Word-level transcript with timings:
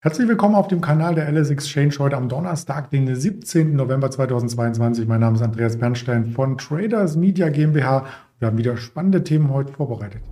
Herzlich 0.00 0.28
willkommen 0.28 0.54
auf 0.54 0.68
dem 0.68 0.80
Kanal 0.80 1.16
der 1.16 1.28
LS 1.28 1.50
Exchange 1.50 1.92
heute 1.98 2.16
am 2.16 2.28
Donnerstag, 2.28 2.88
den 2.90 3.12
17. 3.12 3.74
November 3.74 4.08
2022. 4.12 5.08
Mein 5.08 5.18
Name 5.18 5.34
ist 5.34 5.42
Andreas 5.42 5.76
Bernstein 5.76 6.26
von 6.26 6.56
Traders 6.56 7.16
Media 7.16 7.48
GmbH. 7.48 8.06
Wir 8.38 8.46
haben 8.46 8.58
wieder 8.58 8.76
spannende 8.76 9.24
Themen 9.24 9.50
heute 9.50 9.72
vorbereitet. 9.72 10.22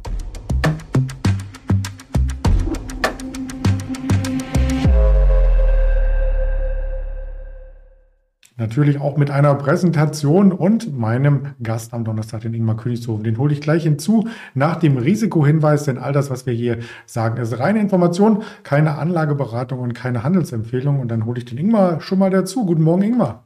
Natürlich 8.59 9.01
auch 9.03 9.19
mit 9.19 9.31
einer 9.31 9.55
Präsentation 9.55 10.51
und 10.51 10.97
meinem 10.99 11.55
Gast 11.63 11.93
am 11.93 12.05
Donnerstag, 12.05 12.41
den 12.41 12.55
Ingmar 12.55 12.79
Königshofen. 12.79 13.23
Den 13.23 13.37
hole 13.37 13.53
ich 13.53 13.61
gleich 13.61 13.83
hinzu 13.83 14.29
nach 14.55 14.77
dem 14.77 14.97
Risikohinweis, 14.97 15.85
denn 15.85 15.99
all 15.99 16.15
das, 16.15 16.31
was 16.31 16.47
wir 16.47 16.55
hier 16.55 16.79
sagen, 17.05 17.37
ist 17.37 17.59
reine 17.59 17.81
Information, 17.81 18.45
keine 18.63 18.97
Anlageberatung 18.97 19.81
und 19.81 19.93
keine 19.93 20.23
Handelsempfehlung. 20.23 21.01
Und 21.01 21.09
dann 21.09 21.27
hole 21.27 21.39
ich 21.39 21.45
den 21.45 21.59
Ingmar 21.59 22.01
schon 22.01 22.19
mal 22.19 22.31
dazu. 22.31 22.65
Guten 22.65 22.83
Morgen, 22.83 23.03
Ingmar. 23.03 23.45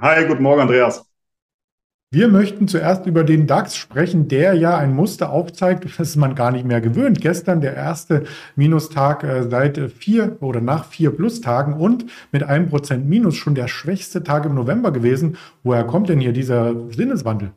Hi, 0.00 0.24
guten 0.26 0.42
Morgen, 0.42 0.62
Andreas. 0.62 1.07
Wir 2.10 2.28
möchten 2.28 2.68
zuerst 2.68 3.04
über 3.04 3.22
den 3.22 3.46
DAX 3.46 3.76
sprechen, 3.76 4.28
der 4.28 4.54
ja 4.54 4.78
ein 4.78 4.94
Muster 4.94 5.28
aufzeigt, 5.30 5.86
das 5.98 6.16
man 6.16 6.34
gar 6.34 6.50
nicht 6.50 6.64
mehr 6.64 6.80
gewöhnt. 6.80 7.20
Gestern 7.20 7.60
der 7.60 7.74
erste 7.74 8.24
Minustag 8.56 9.24
äh, 9.24 9.42
seit 9.42 9.78
vier 9.92 10.38
oder 10.40 10.62
nach 10.62 10.86
vier 10.86 11.10
Plustagen 11.10 11.74
und 11.74 12.06
mit 12.32 12.44
einem 12.44 12.70
Prozent 12.70 13.06
Minus 13.06 13.36
schon 13.36 13.54
der 13.54 13.68
schwächste 13.68 14.22
Tag 14.22 14.46
im 14.46 14.54
November 14.54 14.90
gewesen. 14.90 15.36
Woher 15.62 15.84
kommt 15.84 16.08
denn 16.08 16.18
hier 16.18 16.32
dieser 16.32 16.74
Sinneswandel? 16.90 17.52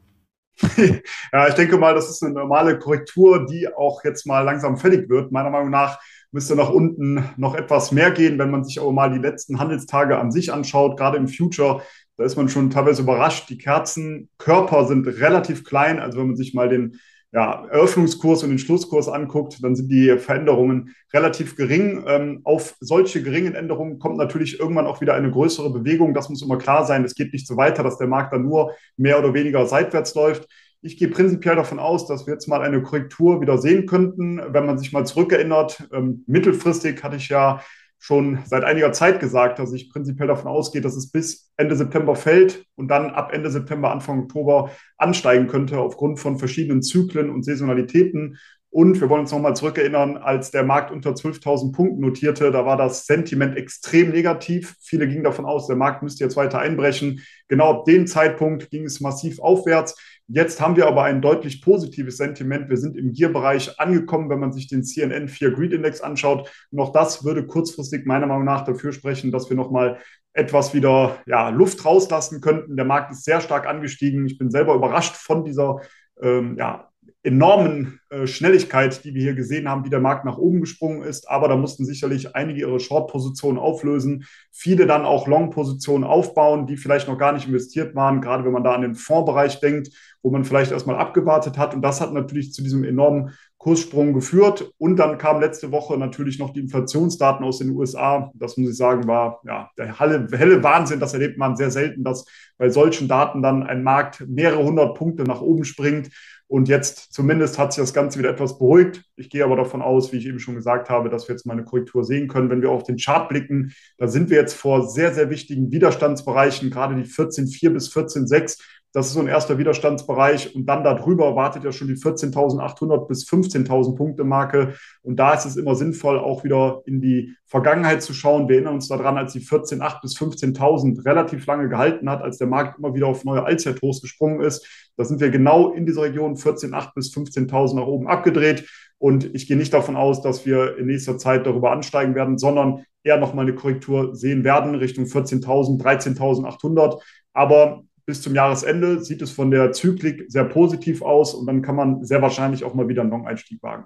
ja, 1.31 1.47
ich 1.47 1.53
denke 1.53 1.77
mal, 1.77 1.95
das 1.95 2.09
ist 2.09 2.21
eine 2.21 2.33
normale 2.33 2.77
Korrektur, 2.77 3.45
die 3.45 3.73
auch 3.73 4.03
jetzt 4.03 4.27
mal 4.27 4.41
langsam 4.41 4.75
fällig 4.75 5.09
wird. 5.09 5.31
Meiner 5.31 5.49
Meinung 5.49 5.69
nach 5.69 5.97
müsste 6.33 6.57
nach 6.57 6.69
unten 6.69 7.23
noch 7.37 7.55
etwas 7.55 7.93
mehr 7.93 8.11
gehen, 8.11 8.37
wenn 8.37 8.51
man 8.51 8.65
sich 8.65 8.81
aber 8.81 8.91
mal 8.91 9.11
die 9.11 9.19
letzten 9.19 9.59
Handelstage 9.59 10.17
an 10.17 10.29
sich 10.29 10.51
anschaut, 10.51 10.97
gerade 10.97 11.17
im 11.17 11.29
Future 11.29 11.81
da 12.21 12.27
ist 12.27 12.35
man 12.35 12.49
schon 12.49 12.69
teilweise 12.69 13.01
überrascht. 13.01 13.49
Die 13.49 13.57
Kerzenkörper 13.57 14.85
sind 14.85 15.07
relativ 15.07 15.63
klein. 15.63 15.97
Also 15.97 16.19
wenn 16.19 16.27
man 16.27 16.35
sich 16.35 16.53
mal 16.53 16.69
den 16.69 16.99
ja, 17.31 17.65
Eröffnungskurs 17.65 18.43
und 18.43 18.49
den 18.49 18.59
Schlusskurs 18.59 19.07
anguckt, 19.07 19.63
dann 19.63 19.75
sind 19.75 19.91
die 19.91 20.19
Veränderungen 20.19 20.93
relativ 21.11 21.55
gering. 21.55 22.03
Ähm, 22.05 22.41
auf 22.43 22.75
solche 22.79 23.23
geringen 23.23 23.55
Änderungen 23.55 23.97
kommt 23.97 24.17
natürlich 24.17 24.59
irgendwann 24.59 24.85
auch 24.85 25.01
wieder 25.01 25.15
eine 25.15 25.31
größere 25.31 25.71
Bewegung. 25.71 26.13
Das 26.13 26.29
muss 26.29 26.43
immer 26.43 26.59
klar 26.59 26.85
sein. 26.85 27.03
Es 27.03 27.15
geht 27.15 27.33
nicht 27.33 27.47
so 27.47 27.57
weiter, 27.57 27.81
dass 27.81 27.97
der 27.97 28.07
Markt 28.07 28.33
dann 28.33 28.43
nur 28.43 28.75
mehr 28.97 29.17
oder 29.17 29.33
weniger 29.33 29.65
seitwärts 29.65 30.13
läuft. 30.13 30.47
Ich 30.83 30.97
gehe 30.97 31.07
prinzipiell 31.07 31.55
davon 31.55 31.79
aus, 31.79 32.05
dass 32.05 32.27
wir 32.27 32.35
jetzt 32.35 32.47
mal 32.47 32.61
eine 32.61 32.83
Korrektur 32.83 33.41
wieder 33.41 33.57
sehen 33.57 33.87
könnten. 33.87 34.39
Wenn 34.49 34.67
man 34.67 34.77
sich 34.77 34.93
mal 34.93 35.07
zurückerinnert, 35.07 35.89
ähm, 35.91 36.23
mittelfristig 36.27 37.03
hatte 37.03 37.15
ich 37.15 37.29
ja 37.29 37.61
schon 38.03 38.39
seit 38.45 38.63
einiger 38.63 38.91
Zeit 38.93 39.19
gesagt, 39.19 39.59
dass 39.59 39.71
ich 39.73 39.91
prinzipiell 39.91 40.27
davon 40.27 40.47
ausgehe, 40.47 40.81
dass 40.81 40.95
es 40.95 41.11
bis 41.11 41.51
Ende 41.55 41.75
September 41.75 42.15
fällt 42.15 42.65
und 42.75 42.87
dann 42.87 43.11
ab 43.11 43.31
Ende 43.31 43.51
September, 43.51 43.91
Anfang 43.91 44.23
Oktober 44.23 44.71
ansteigen 44.97 45.47
könnte 45.47 45.77
aufgrund 45.77 46.19
von 46.19 46.39
verschiedenen 46.39 46.81
Zyklen 46.81 47.29
und 47.29 47.45
Saisonalitäten. 47.45 48.39
Und 48.71 49.01
wir 49.01 49.09
wollen 49.09 49.21
uns 49.21 49.33
nochmal 49.33 49.53
zurückerinnern, 49.53 50.15
als 50.15 50.49
der 50.49 50.63
Markt 50.63 50.91
unter 50.91 51.11
12.000 51.11 51.73
Punkten 51.73 51.99
notierte, 51.99 52.51
da 52.51 52.65
war 52.65 52.77
das 52.77 53.05
Sentiment 53.05 53.57
extrem 53.57 54.11
negativ. 54.11 54.77
Viele 54.79 55.09
gingen 55.09 55.25
davon 55.25 55.45
aus, 55.45 55.67
der 55.67 55.75
Markt 55.75 56.03
müsste 56.03 56.23
jetzt 56.23 56.37
weiter 56.37 56.59
einbrechen. 56.59 57.19
Genau 57.49 57.71
ab 57.71 57.85
dem 57.85 58.07
Zeitpunkt 58.07 58.69
ging 58.69 58.85
es 58.85 59.01
massiv 59.01 59.39
aufwärts. 59.39 59.97
Jetzt 60.27 60.61
haben 60.61 60.77
wir 60.77 60.87
aber 60.87 61.03
ein 61.03 61.21
deutlich 61.21 61.61
positives 61.61 62.15
Sentiment. 62.15 62.69
Wir 62.69 62.77
sind 62.77 62.95
im 62.95 63.11
Gear-Bereich 63.11 63.77
angekommen, 63.77 64.29
wenn 64.29 64.39
man 64.39 64.53
sich 64.53 64.69
den 64.69 64.85
CNN 64.85 65.27
4 65.27 65.51
Greed 65.51 65.73
Index 65.73 65.99
anschaut. 65.99 66.49
Und 66.71 66.79
auch 66.79 66.93
das 66.93 67.25
würde 67.25 67.45
kurzfristig 67.45 68.05
meiner 68.05 68.27
Meinung 68.27 68.45
nach 68.45 68.63
dafür 68.63 68.93
sprechen, 68.93 69.33
dass 69.33 69.49
wir 69.49 69.57
nochmal 69.57 69.97
etwas 70.31 70.73
wieder 70.73 71.17
ja, 71.25 71.49
Luft 71.49 71.83
rauslassen 71.83 72.39
könnten. 72.39 72.77
Der 72.77 72.85
Markt 72.85 73.11
ist 73.11 73.25
sehr 73.25 73.41
stark 73.41 73.67
angestiegen. 73.67 74.25
Ich 74.25 74.37
bin 74.37 74.49
selber 74.49 74.75
überrascht 74.75 75.17
von 75.17 75.43
dieser 75.43 75.81
ähm, 76.21 76.55
ja, 76.57 76.90
enormen 77.23 77.99
äh, 78.09 78.25
Schnelligkeit, 78.25 79.03
die 79.03 79.13
wir 79.13 79.21
hier 79.21 79.35
gesehen 79.35 79.69
haben, 79.69 79.85
wie 79.85 79.89
der 79.89 79.99
Markt 79.99 80.25
nach 80.25 80.37
oben 80.37 80.61
gesprungen 80.61 81.03
ist. 81.03 81.29
Aber 81.29 81.47
da 81.47 81.55
mussten 81.55 81.85
sicherlich 81.85 82.35
einige 82.35 82.61
ihre 82.61 82.79
Short-Positionen 82.79 83.59
auflösen, 83.59 84.25
viele 84.51 84.87
dann 84.87 85.05
auch 85.05 85.27
Long-Positionen 85.27 86.03
aufbauen, 86.03 86.65
die 86.65 86.77
vielleicht 86.77 87.07
noch 87.07 87.17
gar 87.17 87.33
nicht 87.33 87.47
investiert 87.47 87.95
waren, 87.95 88.21
gerade 88.21 88.43
wenn 88.43 88.51
man 88.51 88.63
da 88.63 88.73
an 88.73 88.81
den 88.81 88.95
Fondsbereich 88.95 89.59
denkt, 89.59 89.89
wo 90.23 90.31
man 90.31 90.45
vielleicht 90.45 90.71
erstmal 90.71 90.97
abgewartet 90.97 91.57
hat. 91.57 91.75
Und 91.75 91.81
das 91.81 92.01
hat 92.01 92.13
natürlich 92.13 92.53
zu 92.53 92.63
diesem 92.63 92.83
enormen 92.83 93.31
Kurssprung 93.57 94.13
geführt. 94.13 94.73
Und 94.79 94.97
dann 94.97 95.19
kam 95.19 95.39
letzte 95.39 95.71
Woche 95.71 95.97
natürlich 95.97 96.39
noch 96.39 96.51
die 96.51 96.61
Inflationsdaten 96.61 97.45
aus 97.45 97.59
den 97.59 97.69
USA. 97.71 98.31
Das 98.33 98.57
muss 98.57 98.71
ich 98.71 98.77
sagen, 98.77 99.07
war 99.07 99.41
ja 99.45 99.69
der 99.77 99.99
helle, 99.99 100.27
helle 100.31 100.63
Wahnsinn. 100.63 100.99
Das 100.99 101.13
erlebt 101.13 101.37
man 101.37 101.55
sehr 101.55 101.69
selten, 101.69 102.03
dass 102.03 102.25
bei 102.57 102.69
solchen 102.69 103.07
Daten 103.07 103.43
dann 103.43 103.61
ein 103.61 103.83
Markt 103.83 104.25
mehrere 104.27 104.63
hundert 104.63 104.97
Punkte 104.97 105.23
nach 105.23 105.41
oben 105.41 105.63
springt. 105.63 106.09
Und 106.51 106.67
jetzt 106.67 107.13
zumindest 107.13 107.57
hat 107.57 107.71
sich 107.71 107.81
das 107.81 107.93
Ganze 107.93 108.19
wieder 108.19 108.29
etwas 108.29 108.57
beruhigt. 108.57 109.05
Ich 109.15 109.29
gehe 109.29 109.45
aber 109.45 109.55
davon 109.55 109.81
aus, 109.81 110.11
wie 110.11 110.17
ich 110.17 110.25
eben 110.25 110.39
schon 110.39 110.55
gesagt 110.55 110.89
habe, 110.89 111.07
dass 111.07 111.29
wir 111.29 111.33
jetzt 111.33 111.45
mal 111.45 111.53
eine 111.53 111.63
Korrektur 111.63 112.03
sehen 112.03 112.27
können. 112.27 112.49
Wenn 112.49 112.61
wir 112.61 112.71
auf 112.71 112.83
den 112.83 112.97
Chart 112.97 113.29
blicken, 113.29 113.71
da 113.97 114.09
sind 114.09 114.29
wir 114.29 114.35
jetzt 114.35 114.55
vor 114.55 114.89
sehr, 114.89 115.13
sehr 115.13 115.29
wichtigen 115.29 115.71
Widerstandsbereichen, 115.71 116.69
gerade 116.69 116.95
die 116.95 117.09
14,4 117.09 117.69
bis 117.69 117.89
14,6. 117.95 118.59
Das 118.93 119.07
ist 119.07 119.13
so 119.13 119.21
ein 119.21 119.27
erster 119.27 119.57
Widerstandsbereich. 119.57 120.53
Und 120.55 120.65
dann 120.65 120.83
darüber 120.83 121.35
wartet 121.35 121.63
ja 121.63 121.71
schon 121.71 121.87
die 121.87 121.95
14.800 121.95 123.07
bis 123.07 123.27
15.000 123.27 123.95
Punkte 123.95 124.23
Marke. 124.23 124.75
Und 125.01 125.17
da 125.17 125.33
ist 125.33 125.45
es 125.45 125.55
immer 125.55 125.75
sinnvoll, 125.75 126.19
auch 126.19 126.43
wieder 126.43 126.81
in 126.85 126.99
die 126.99 127.33
Vergangenheit 127.45 128.03
zu 128.03 128.13
schauen. 128.13 128.49
Wir 128.49 128.55
erinnern 128.55 128.75
uns 128.75 128.89
daran, 128.89 129.17
als 129.17 129.33
die 129.33 129.41
14.800 129.41 130.01
bis 130.01 130.17
15.000 130.17 131.05
relativ 131.05 131.45
lange 131.45 131.69
gehalten 131.69 132.09
hat, 132.09 132.21
als 132.21 132.37
der 132.37 132.47
Markt 132.47 132.79
immer 132.79 132.93
wieder 132.93 133.07
auf 133.07 133.23
neue 133.23 133.43
Allzeithochs 133.43 134.01
gesprungen 134.01 134.41
ist. 134.41 134.67
Da 134.97 135.05
sind 135.05 135.21
wir 135.21 135.29
genau 135.29 135.71
in 135.71 135.85
dieser 135.85 136.03
Region 136.03 136.35
14.800 136.35 136.93
bis 136.93 137.15
15.000 137.15 137.75
nach 137.75 137.87
oben 137.87 138.07
abgedreht. 138.07 138.69
Und 138.97 139.33
ich 139.33 139.47
gehe 139.47 139.57
nicht 139.57 139.73
davon 139.73 139.95
aus, 139.95 140.21
dass 140.21 140.45
wir 140.45 140.77
in 140.77 140.85
nächster 140.85 141.17
Zeit 141.17 141.47
darüber 141.47 141.71
ansteigen 141.71 142.13
werden, 142.13 142.37
sondern 142.37 142.85
eher 143.03 143.17
nochmal 143.17 143.45
eine 143.45 143.55
Korrektur 143.55 144.15
sehen 144.15 144.43
werden 144.43 144.75
Richtung 144.75 145.05
14.000, 145.05 145.81
13.800. 145.81 147.01
Aber 147.33 147.83
bis 148.11 148.21
zum 148.21 148.35
Jahresende 148.35 149.01
sieht 149.01 149.21
es 149.21 149.31
von 149.31 149.51
der 149.51 149.71
Zyklik 149.71 150.25
sehr 150.27 150.43
positiv 150.43 151.01
aus 151.01 151.33
und 151.33 151.45
dann 151.45 151.61
kann 151.61 151.77
man 151.77 152.03
sehr 152.03 152.21
wahrscheinlich 152.21 152.65
auch 152.65 152.73
mal 152.73 152.89
wieder 152.89 153.03
einen 153.03 153.11
Long-Einstieg 153.11 153.63
wagen. 153.63 153.85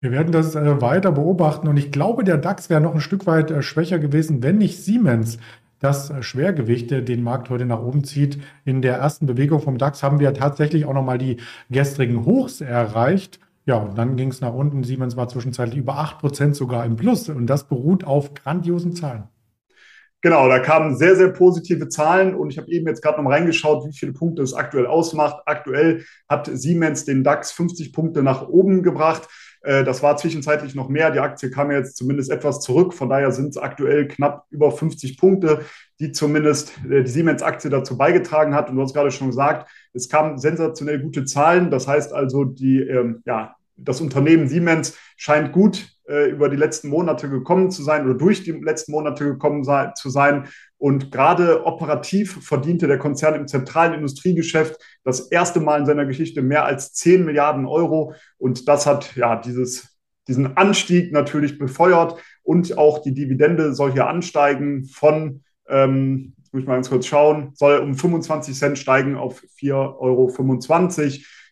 Wir 0.00 0.10
werden 0.10 0.32
das 0.32 0.56
äh, 0.56 0.80
weiter 0.80 1.12
beobachten 1.12 1.68
und 1.68 1.76
ich 1.76 1.92
glaube, 1.92 2.24
der 2.24 2.38
DAX 2.38 2.70
wäre 2.70 2.80
noch 2.80 2.92
ein 2.92 3.00
Stück 3.00 3.24
weit 3.28 3.52
äh, 3.52 3.62
schwächer 3.62 4.00
gewesen, 4.00 4.42
wenn 4.42 4.58
nicht 4.58 4.82
Siemens 4.82 5.38
das 5.78 6.10
äh, 6.10 6.24
Schwergewicht 6.24 6.90
den 6.90 7.22
Markt 7.22 7.50
heute 7.50 7.66
nach 7.66 7.80
oben 7.80 8.02
zieht. 8.02 8.40
In 8.64 8.82
der 8.82 8.96
ersten 8.96 9.26
Bewegung 9.26 9.60
vom 9.60 9.78
DAX 9.78 10.02
haben 10.02 10.18
wir 10.18 10.34
tatsächlich 10.34 10.84
auch 10.84 10.94
nochmal 10.94 11.18
die 11.18 11.36
gestrigen 11.70 12.24
Hochs 12.24 12.60
erreicht. 12.60 13.38
Ja, 13.64 13.76
und 13.76 13.96
dann 13.96 14.16
ging 14.16 14.30
es 14.30 14.40
nach 14.40 14.54
unten. 14.54 14.82
Siemens 14.82 15.16
war 15.16 15.28
zwischenzeitlich 15.28 15.78
über 15.78 16.00
8% 16.00 16.54
sogar 16.54 16.84
im 16.84 16.96
Plus 16.96 17.28
und 17.28 17.46
das 17.46 17.68
beruht 17.68 18.02
auf 18.02 18.34
grandiosen 18.34 18.96
Zahlen. 18.96 19.28
Genau, 20.24 20.48
da 20.48 20.60
kamen 20.60 20.96
sehr, 20.96 21.16
sehr 21.16 21.30
positive 21.30 21.88
Zahlen 21.88 22.36
und 22.36 22.50
ich 22.50 22.56
habe 22.56 22.70
eben 22.70 22.86
jetzt 22.86 23.02
gerade 23.02 23.16
noch 23.16 23.24
mal 23.24 23.32
reingeschaut, 23.32 23.84
wie 23.88 23.92
viele 23.92 24.12
Punkte 24.12 24.42
es 24.42 24.54
aktuell 24.54 24.86
ausmacht. 24.86 25.42
Aktuell 25.46 26.04
hat 26.28 26.48
Siemens 26.52 27.04
den 27.04 27.24
DAX 27.24 27.50
50 27.50 27.92
Punkte 27.92 28.22
nach 28.22 28.48
oben 28.48 28.84
gebracht. 28.84 29.28
Äh, 29.62 29.82
das 29.82 30.00
war 30.00 30.16
zwischenzeitlich 30.16 30.76
noch 30.76 30.88
mehr. 30.88 31.10
Die 31.10 31.18
Aktie 31.18 31.50
kam 31.50 31.72
jetzt 31.72 31.96
zumindest 31.96 32.30
etwas 32.30 32.60
zurück. 32.60 32.94
Von 32.94 33.08
daher 33.08 33.32
sind 33.32 33.48
es 33.48 33.56
aktuell 33.56 34.06
knapp 34.06 34.44
über 34.50 34.70
50 34.70 35.18
Punkte, 35.18 35.64
die 35.98 36.12
zumindest 36.12 36.72
äh, 36.88 37.02
die 37.02 37.10
Siemens-Aktie 37.10 37.68
dazu 37.70 37.98
beigetragen 37.98 38.54
hat. 38.54 38.70
Und 38.70 38.76
du 38.76 38.82
hast 38.82 38.94
gerade 38.94 39.10
schon 39.10 39.28
gesagt, 39.28 39.68
es 39.92 40.08
kamen 40.08 40.38
sensationell 40.38 41.00
gute 41.00 41.24
Zahlen. 41.24 41.70
Das 41.72 41.88
heißt 41.88 42.12
also, 42.12 42.44
die, 42.44 42.80
ähm, 42.80 43.22
ja, 43.24 43.56
das 43.76 44.00
Unternehmen 44.00 44.48
Siemens 44.48 44.96
scheint 45.16 45.52
gut 45.52 45.88
äh, 46.08 46.30
über 46.30 46.48
die 46.48 46.56
letzten 46.56 46.88
Monate 46.88 47.28
gekommen 47.28 47.70
zu 47.70 47.82
sein 47.82 48.04
oder 48.04 48.14
durch 48.14 48.42
die 48.42 48.52
letzten 48.52 48.92
Monate 48.92 49.24
gekommen 49.24 49.64
sei, 49.64 49.92
zu 49.94 50.10
sein. 50.10 50.48
Und 50.76 51.12
gerade 51.12 51.64
operativ 51.64 52.44
verdiente 52.44 52.88
der 52.88 52.98
Konzern 52.98 53.34
im 53.34 53.46
zentralen 53.46 53.94
Industriegeschäft 53.94 54.76
das 55.04 55.28
erste 55.30 55.60
Mal 55.60 55.80
in 55.80 55.86
seiner 55.86 56.06
Geschichte 56.06 56.42
mehr 56.42 56.64
als 56.64 56.92
10 56.94 57.24
Milliarden 57.24 57.66
Euro. 57.66 58.14
Und 58.36 58.68
das 58.68 58.86
hat 58.86 59.14
ja 59.14 59.36
dieses, 59.36 59.96
diesen 60.26 60.56
Anstieg 60.56 61.12
natürlich 61.12 61.58
befeuert. 61.58 62.20
Und 62.42 62.76
auch 62.76 63.00
die 63.00 63.14
Dividende 63.14 63.74
soll 63.74 63.92
hier 63.92 64.08
ansteigen 64.08 64.84
von, 64.86 65.42
ähm, 65.68 66.34
muss 66.50 66.62
ich 66.62 66.66
mal 66.66 66.74
ganz 66.74 66.90
kurz 66.90 67.06
schauen, 67.06 67.52
soll 67.54 67.78
um 67.78 67.94
25 67.94 68.56
Cent 68.56 68.78
steigen 68.78 69.16
auf 69.16 69.40
4,25 69.60 70.00
Euro 70.00 70.28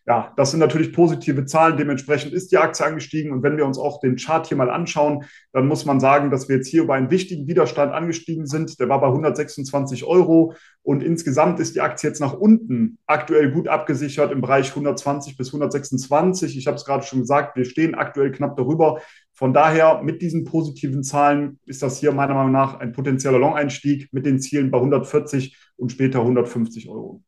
ja, 0.07 0.33
das 0.35 0.51
sind 0.51 0.59
natürlich 0.59 0.93
positive 0.93 1.45
Zahlen. 1.45 1.77
Dementsprechend 1.77 2.33
ist 2.33 2.51
die 2.51 2.57
Aktie 2.57 2.83
angestiegen. 2.85 3.31
Und 3.31 3.43
wenn 3.43 3.57
wir 3.57 3.65
uns 3.67 3.77
auch 3.77 3.99
den 3.99 4.15
Chart 4.15 4.47
hier 4.47 4.57
mal 4.57 4.69
anschauen, 4.69 5.25
dann 5.53 5.67
muss 5.67 5.85
man 5.85 5.99
sagen, 5.99 6.31
dass 6.31 6.49
wir 6.49 6.55
jetzt 6.55 6.67
hier 6.67 6.83
über 6.83 6.95
einen 6.95 7.11
wichtigen 7.11 7.47
Widerstand 7.47 7.93
angestiegen 7.93 8.47
sind. 8.47 8.79
Der 8.79 8.89
war 8.89 8.99
bei 8.99 9.07
126 9.07 10.03
Euro. 10.05 10.55
Und 10.81 11.03
insgesamt 11.03 11.59
ist 11.59 11.75
die 11.75 11.81
Aktie 11.81 12.09
jetzt 12.09 12.19
nach 12.19 12.33
unten 12.33 12.97
aktuell 13.05 13.51
gut 13.51 13.67
abgesichert 13.67 14.31
im 14.31 14.41
Bereich 14.41 14.69
120 14.69 15.37
bis 15.37 15.49
126. 15.49 16.57
Ich 16.57 16.65
habe 16.65 16.77
es 16.77 16.85
gerade 16.85 17.03
schon 17.03 17.19
gesagt, 17.19 17.55
wir 17.55 17.65
stehen 17.65 17.93
aktuell 17.93 18.31
knapp 18.31 18.57
darüber. 18.57 19.01
Von 19.33 19.53
daher, 19.53 20.01
mit 20.01 20.23
diesen 20.23 20.45
positiven 20.45 21.03
Zahlen 21.03 21.59
ist 21.65 21.83
das 21.83 21.99
hier 21.99 22.11
meiner 22.11 22.33
Meinung 22.33 22.51
nach 22.51 22.79
ein 22.79 22.91
potenzieller 22.91 23.39
Long-Einstieg 23.39 24.09
mit 24.11 24.25
den 24.25 24.39
Zielen 24.39 24.71
bei 24.71 24.79
140 24.79 25.55
und 25.77 25.91
später 25.91 26.21
150 26.21 26.89
Euro. 26.89 27.23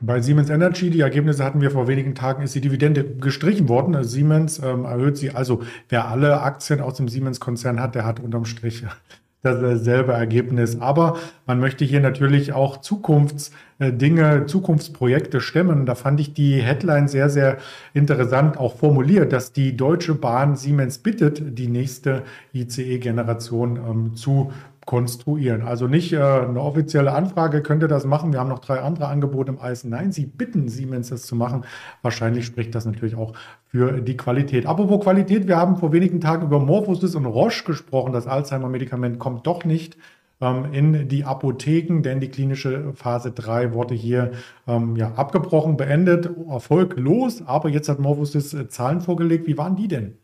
Bei 0.00 0.20
Siemens 0.20 0.48
Energy, 0.48 0.90
die 0.90 1.00
Ergebnisse 1.00 1.44
hatten 1.44 1.60
wir 1.60 1.72
vor 1.72 1.88
wenigen 1.88 2.14
Tagen, 2.14 2.44
ist 2.44 2.54
die 2.54 2.60
Dividende 2.60 3.04
gestrichen 3.04 3.68
worden. 3.68 4.04
Siemens 4.04 4.60
ähm, 4.60 4.84
erhöht 4.84 5.16
sie. 5.16 5.32
Also 5.32 5.62
wer 5.88 6.06
alle 6.06 6.40
Aktien 6.40 6.80
aus 6.80 6.94
dem 6.94 7.08
Siemens-Konzern 7.08 7.80
hat, 7.80 7.96
der 7.96 8.06
hat 8.06 8.20
unterm 8.20 8.44
Strich 8.44 8.84
dasselbe 9.42 10.12
Ergebnis. 10.12 10.80
Aber 10.80 11.16
man 11.46 11.58
möchte 11.58 11.84
hier 11.84 11.98
natürlich 11.98 12.52
auch 12.52 12.80
Zukunftsdinge, 12.80 14.46
Zukunftsprojekte 14.46 15.40
stemmen. 15.40 15.84
Da 15.84 15.96
fand 15.96 16.20
ich 16.20 16.32
die 16.32 16.62
Headline 16.62 17.08
sehr, 17.08 17.28
sehr 17.28 17.56
interessant 17.92 18.56
auch 18.56 18.76
formuliert, 18.76 19.32
dass 19.32 19.52
die 19.52 19.76
Deutsche 19.76 20.14
Bahn 20.14 20.54
Siemens 20.54 20.98
bittet, 20.98 21.58
die 21.58 21.66
nächste 21.66 22.22
ICE-Generation 22.54 23.76
ähm, 23.76 24.14
zu 24.14 24.52
konstruieren. 24.88 25.60
Also 25.60 25.86
nicht 25.86 26.14
äh, 26.14 26.16
eine 26.16 26.62
offizielle 26.62 27.12
Anfrage, 27.12 27.60
könnt 27.60 27.82
ihr 27.82 27.88
das 27.88 28.06
machen. 28.06 28.32
Wir 28.32 28.40
haben 28.40 28.48
noch 28.48 28.60
drei 28.60 28.80
andere 28.80 29.08
Angebote 29.08 29.52
im 29.52 29.60
Eisen. 29.60 29.90
Nein, 29.90 30.12
sie 30.12 30.24
bitten 30.24 30.70
Siemens, 30.70 31.10
das 31.10 31.24
zu 31.24 31.36
machen. 31.36 31.66
Wahrscheinlich 32.00 32.46
spricht 32.46 32.74
das 32.74 32.86
natürlich 32.86 33.14
auch 33.14 33.34
für 33.66 34.00
die 34.00 34.16
Qualität. 34.16 34.64
Apropos 34.64 35.04
Qualität, 35.04 35.46
wir 35.46 35.58
haben 35.58 35.76
vor 35.76 35.92
wenigen 35.92 36.22
Tagen 36.22 36.46
über 36.46 36.58
Morphosis 36.58 37.14
und 37.16 37.26
Roche 37.26 37.64
gesprochen. 37.64 38.14
Das 38.14 38.26
Alzheimer-Medikament 38.26 39.18
kommt 39.18 39.46
doch 39.46 39.66
nicht 39.66 39.98
ähm, 40.40 40.72
in 40.72 41.06
die 41.06 41.24
Apotheken, 41.24 42.00
denn 42.00 42.20
die 42.20 42.30
klinische 42.30 42.94
Phase 42.94 43.30
3 43.30 43.74
wurde 43.74 43.94
hier 43.94 44.30
ähm, 44.66 44.96
ja, 44.96 45.12
abgebrochen, 45.16 45.76
beendet, 45.76 46.30
erfolglos. 46.48 47.42
Aber 47.44 47.68
jetzt 47.68 47.90
hat 47.90 47.98
Morphosis 47.98 48.54
äh, 48.54 48.68
Zahlen 48.68 49.02
vorgelegt. 49.02 49.46
Wie 49.46 49.58
waren 49.58 49.76
die 49.76 49.88
denn? 49.88 50.16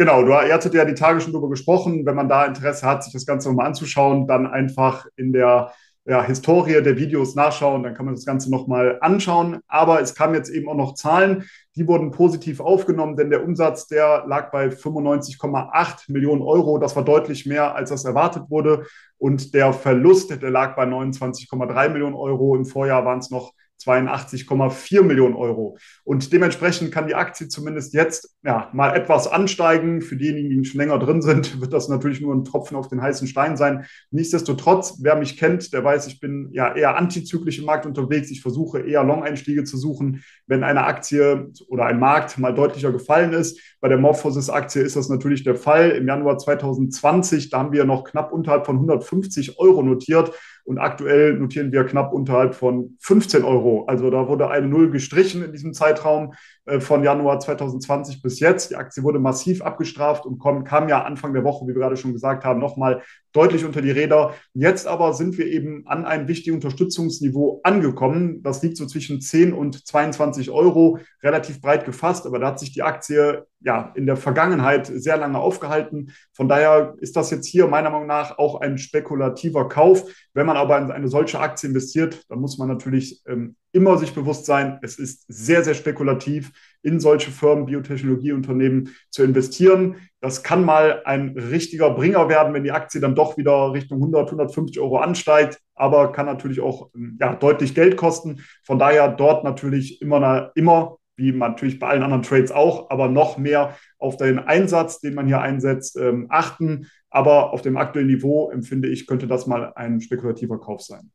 Genau, 0.00 0.22
du, 0.22 0.30
ihr 0.30 0.54
hattet 0.54 0.72
ja 0.72 0.86
die 0.86 0.94
Tage 0.94 1.20
schon 1.20 1.34
darüber 1.34 1.50
gesprochen. 1.50 2.06
Wenn 2.06 2.14
man 2.14 2.26
da 2.26 2.46
Interesse 2.46 2.86
hat, 2.86 3.04
sich 3.04 3.12
das 3.12 3.26
Ganze 3.26 3.50
nochmal 3.50 3.66
anzuschauen, 3.66 4.26
dann 4.26 4.46
einfach 4.46 5.04
in 5.14 5.30
der 5.34 5.74
ja, 6.06 6.22
Historie 6.22 6.80
der 6.82 6.96
Videos 6.96 7.34
nachschauen, 7.34 7.82
dann 7.82 7.92
kann 7.92 8.06
man 8.06 8.14
das 8.14 8.24
Ganze 8.24 8.50
nochmal 8.50 8.96
anschauen. 9.02 9.60
Aber 9.68 10.00
es 10.00 10.14
kamen 10.14 10.32
jetzt 10.32 10.48
eben 10.48 10.70
auch 10.70 10.74
noch 10.74 10.94
Zahlen, 10.94 11.44
die 11.76 11.86
wurden 11.86 12.12
positiv 12.12 12.60
aufgenommen, 12.60 13.14
denn 13.14 13.28
der 13.28 13.44
Umsatz, 13.44 13.88
der 13.88 14.24
lag 14.26 14.50
bei 14.50 14.68
95,8 14.68 16.10
Millionen 16.10 16.40
Euro. 16.40 16.78
Das 16.78 16.96
war 16.96 17.04
deutlich 17.04 17.44
mehr, 17.44 17.74
als 17.74 17.90
das 17.90 18.06
erwartet 18.06 18.44
wurde. 18.48 18.86
Und 19.18 19.52
der 19.52 19.74
Verlust, 19.74 20.30
der 20.30 20.50
lag 20.50 20.76
bei 20.76 20.84
29,3 20.84 21.90
Millionen 21.90 22.16
Euro. 22.16 22.56
Im 22.56 22.64
Vorjahr 22.64 23.04
waren 23.04 23.18
es 23.18 23.30
noch 23.30 23.52
82,4 23.80 25.02
Millionen 25.02 25.34
Euro. 25.34 25.78
Und 26.04 26.32
dementsprechend 26.32 26.92
kann 26.92 27.06
die 27.06 27.14
Aktie 27.14 27.48
zumindest 27.48 27.94
jetzt 27.94 28.36
ja, 28.44 28.68
mal 28.72 28.94
etwas 28.94 29.26
ansteigen. 29.26 30.02
Für 30.02 30.16
diejenigen, 30.16 30.50
die 30.50 30.64
schon 30.64 30.80
länger 30.80 30.98
drin 30.98 31.22
sind, 31.22 31.60
wird 31.60 31.72
das 31.72 31.88
natürlich 31.88 32.20
nur 32.20 32.34
ein 32.34 32.44
Tropfen 32.44 32.76
auf 32.76 32.88
den 32.88 33.00
heißen 33.00 33.26
Stein 33.26 33.56
sein. 33.56 33.86
Nichtsdestotrotz, 34.10 34.98
wer 35.00 35.16
mich 35.16 35.38
kennt, 35.38 35.72
der 35.72 35.82
weiß, 35.82 36.06
ich 36.06 36.20
bin 36.20 36.50
ja 36.52 36.74
eher 36.74 36.96
antizyklisch 36.96 37.58
im 37.58 37.64
Markt 37.64 37.86
unterwegs. 37.86 38.30
Ich 38.30 38.42
versuche 38.42 38.80
eher 38.80 39.04
Long-Einstiege 39.04 39.64
zu 39.64 39.76
suchen, 39.76 40.22
wenn 40.46 40.62
eine 40.64 40.84
Aktie 40.84 41.50
oder 41.68 41.86
ein 41.86 41.98
Markt 41.98 42.38
mal 42.38 42.54
deutlicher 42.54 42.92
gefallen 42.92 43.32
ist. 43.32 43.60
Bei 43.80 43.88
der 43.88 43.98
Morphosis-Aktie 43.98 44.82
ist 44.82 44.96
das 44.96 45.08
natürlich 45.08 45.42
der 45.42 45.54
Fall. 45.54 45.90
Im 45.90 46.06
Januar 46.06 46.38
2020, 46.38 47.50
da 47.50 47.58
haben 47.58 47.72
wir 47.72 47.84
noch 47.84 48.04
knapp 48.04 48.32
unterhalb 48.32 48.66
von 48.66 48.76
150 48.76 49.58
Euro 49.58 49.82
notiert. 49.82 50.32
Und 50.70 50.78
aktuell 50.78 51.32
notieren 51.32 51.72
wir 51.72 51.82
knapp 51.82 52.12
unterhalb 52.12 52.54
von 52.54 52.96
15 53.00 53.42
Euro. 53.42 53.86
Also 53.86 54.08
da 54.08 54.28
wurde 54.28 54.50
eine 54.50 54.68
Null 54.68 54.92
gestrichen 54.92 55.42
in 55.42 55.50
diesem 55.50 55.72
Zeitraum 55.72 56.34
von 56.78 57.02
Januar 57.02 57.40
2020 57.40 58.22
bis 58.22 58.38
jetzt. 58.38 58.70
Die 58.70 58.76
Aktie 58.76 59.02
wurde 59.02 59.18
massiv 59.18 59.62
abgestraft 59.62 60.26
und 60.26 60.40
kam, 60.40 60.62
kam 60.62 60.88
ja 60.88 61.02
Anfang 61.02 61.32
der 61.32 61.42
Woche, 61.42 61.64
wie 61.64 61.74
wir 61.74 61.80
gerade 61.80 61.96
schon 61.96 62.12
gesagt 62.12 62.44
haben, 62.44 62.60
nochmal 62.60 63.02
deutlich 63.32 63.64
unter 63.64 63.82
die 63.82 63.90
Räder. 63.90 64.34
Jetzt 64.54 64.86
aber 64.86 65.12
sind 65.14 65.38
wir 65.38 65.46
eben 65.46 65.86
an 65.86 66.04
einem 66.04 66.28
wichtigen 66.28 66.56
Unterstützungsniveau 66.56 67.60
angekommen. 67.62 68.42
Das 68.42 68.62
liegt 68.62 68.76
so 68.76 68.86
zwischen 68.86 69.20
10 69.20 69.52
und 69.52 69.86
22 69.86 70.50
Euro, 70.50 70.98
relativ 71.22 71.60
breit 71.60 71.84
gefasst, 71.84 72.26
aber 72.26 72.38
da 72.38 72.48
hat 72.48 72.60
sich 72.60 72.72
die 72.72 72.82
Aktie 72.82 73.46
ja 73.60 73.92
in 73.94 74.06
der 74.06 74.16
Vergangenheit 74.16 74.86
sehr 74.86 75.16
lange 75.16 75.38
aufgehalten. 75.38 76.12
Von 76.32 76.48
daher 76.48 76.94
ist 76.98 77.16
das 77.16 77.30
jetzt 77.30 77.46
hier 77.46 77.66
meiner 77.66 77.90
Meinung 77.90 78.06
nach 78.06 78.38
auch 78.38 78.60
ein 78.60 78.78
spekulativer 78.78 79.68
Kauf. 79.68 80.04
Wenn 80.32 80.46
man 80.46 80.56
aber 80.56 80.78
in 80.78 80.90
eine 80.90 81.08
solche 81.08 81.40
Aktie 81.40 81.68
investiert, 81.68 82.24
dann 82.28 82.40
muss 82.40 82.58
man 82.58 82.68
natürlich 82.68 83.22
ähm, 83.26 83.56
immer 83.72 83.98
sich 83.98 84.14
bewusst 84.14 84.46
sein, 84.46 84.78
es 84.82 84.98
ist 84.98 85.24
sehr, 85.28 85.62
sehr 85.62 85.74
spekulativ, 85.74 86.52
in 86.82 87.00
solche 87.00 87.30
Firmen, 87.30 87.66
Biotechnologieunternehmen 87.66 88.94
zu 89.10 89.22
investieren. 89.22 89.96
Das 90.20 90.42
kann 90.42 90.64
mal 90.64 91.02
ein 91.04 91.30
richtiger 91.36 91.90
Bringer 91.90 92.28
werden, 92.28 92.54
wenn 92.54 92.64
die 92.64 92.72
Aktie 92.72 93.00
dann 93.00 93.14
doch 93.14 93.36
wieder 93.36 93.72
Richtung 93.72 93.98
100, 93.98 94.26
150 94.26 94.80
Euro 94.80 94.98
ansteigt, 94.98 95.58
aber 95.74 96.12
kann 96.12 96.26
natürlich 96.26 96.60
auch 96.60 96.90
ja, 97.20 97.34
deutlich 97.34 97.74
Geld 97.74 97.96
kosten. 97.96 98.40
Von 98.64 98.78
daher 98.78 99.08
dort 99.08 99.44
natürlich 99.44 100.00
immer, 100.00 100.52
immer 100.54 100.96
wie 101.16 101.32
natürlich 101.32 101.78
bei 101.78 101.88
allen 101.88 102.02
anderen 102.02 102.22
Trades 102.22 102.50
auch, 102.50 102.90
aber 102.90 103.08
noch 103.08 103.36
mehr 103.36 103.76
auf 103.98 104.16
den 104.16 104.38
Einsatz, 104.38 105.00
den 105.00 105.14
man 105.14 105.26
hier 105.26 105.40
einsetzt, 105.40 105.96
ähm, 105.96 106.26
achten. 106.30 106.86
Aber 107.10 107.52
auf 107.52 107.60
dem 107.60 107.76
aktuellen 107.76 108.06
Niveau 108.06 108.50
empfinde 108.50 108.88
ich, 108.88 109.06
könnte 109.06 109.26
das 109.26 109.46
mal 109.46 109.72
ein 109.74 110.00
spekulativer 110.00 110.58
Kauf 110.58 110.80
sein. 110.80 111.10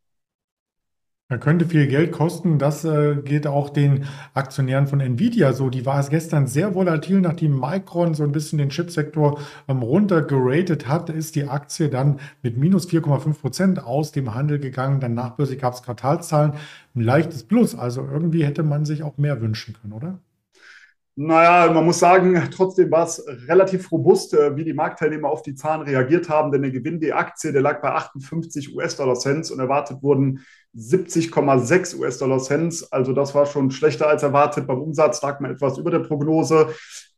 Er 1.27 1.39
könnte 1.39 1.65
viel 1.65 1.87
Geld 1.87 2.11
kosten. 2.11 2.59
Das 2.59 2.85
äh, 2.85 3.15
geht 3.15 3.47
auch 3.47 3.71
den 3.71 4.05
Aktionären 4.35 4.85
von 4.85 4.99
Nvidia 4.99 5.53
so. 5.53 5.71
Die 5.71 5.83
war 5.83 5.99
es 5.99 6.09
gestern 6.11 6.45
sehr 6.45 6.75
volatil, 6.75 7.19
nachdem 7.19 7.59
Micron 7.59 8.13
so 8.13 8.23
ein 8.23 8.31
bisschen 8.31 8.59
den 8.59 8.69
Chipsektor 8.69 9.39
ähm, 9.67 9.81
runtergeratet 9.81 10.87
hat, 10.87 11.09
ist 11.09 11.35
die 11.35 11.47
Aktie 11.47 11.89
dann 11.89 12.19
mit 12.43 12.57
minus 12.57 12.87
4,5 12.87 13.41
Prozent 13.41 13.83
aus 13.83 14.11
dem 14.11 14.35
Handel 14.35 14.59
gegangen. 14.59 14.99
Dann 14.99 15.15
nachbörslich 15.15 15.59
gab 15.59 15.73
es 15.73 15.81
Quartalszahlen, 15.81 16.53
ein 16.95 17.01
leichtes 17.01 17.43
Plus. 17.43 17.73
Also 17.73 18.01
irgendwie 18.01 18.45
hätte 18.45 18.61
man 18.61 18.85
sich 18.85 19.01
auch 19.01 19.17
mehr 19.17 19.41
wünschen 19.41 19.75
können, 19.81 19.93
oder? 19.93 20.19
Naja, 21.17 21.71
man 21.71 21.85
muss 21.85 21.99
sagen, 21.99 22.49
trotzdem 22.53 22.91
war 22.91 23.05
es 23.05 23.25
relativ 23.47 23.89
robust, 23.91 24.33
äh, 24.33 24.55
wie 24.57 24.65
die 24.65 24.73
Marktteilnehmer 24.73 25.29
auf 25.29 25.41
die 25.41 25.55
Zahlen 25.55 25.81
reagiert 25.81 26.29
haben, 26.29 26.51
denn 26.51 26.61
der 26.61 26.71
Gewinn 26.71 26.99
der 26.99 27.17
Aktie, 27.17 27.53
der 27.53 27.61
lag 27.61 27.81
bei 27.81 27.89
58 27.93 28.75
US-Dollar-Cents 28.75 29.49
und 29.49 29.59
erwartet 29.59 30.03
wurden 30.03 30.41
70,6 30.77 31.97
US-Dollar-Cents. 31.99 32.91
Also 32.91 33.13
das 33.13 33.33
war 33.33 33.45
schon 33.45 33.71
schlechter 33.71 34.07
als 34.07 34.23
erwartet. 34.23 34.67
Beim 34.67 34.81
Umsatz 34.81 35.21
lag 35.21 35.39
man 35.39 35.51
etwas 35.51 35.77
über 35.77 35.91
der 35.91 35.99
Prognose. 35.99 36.69